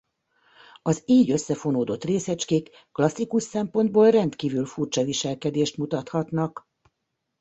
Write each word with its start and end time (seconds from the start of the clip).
Az 0.81 1.03
így 1.05 1.31
összefonódott 1.31 2.03
részecskék 2.03 2.69
klasszikus 2.91 3.43
szempontból 3.43 4.09
rendkívül 4.09 4.65
furcsa 4.65 5.03
viselkedést 5.03 5.77
mutathatnak. 5.77 6.67